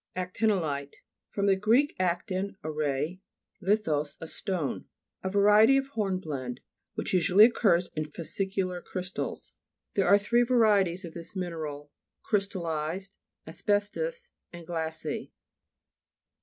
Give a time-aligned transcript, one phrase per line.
[0.15, 0.95] ACTIN'OLITE
[1.35, 1.59] and ACTY'XOLITE fr.
[1.59, 1.75] gr.
[2.03, 3.21] aktin, a ray;
[3.61, 4.85] lithos, a stone.
[5.21, 6.59] A variety of hornblende
[6.95, 9.53] which usually occurs in fascicular crystals.
[9.93, 11.91] There are three varieties of this mineral;
[12.23, 15.33] crystallized, asbestous, and glassy.